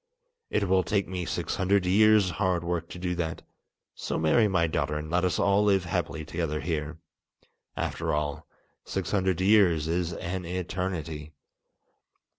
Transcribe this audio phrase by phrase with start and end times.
[0.49, 3.43] It will take me six hundred years' hard work to do that;
[3.93, 6.97] so marry my daughter and let us all live happily together here.
[7.77, 8.47] After all,
[8.83, 11.33] six hundred years is an eternity!"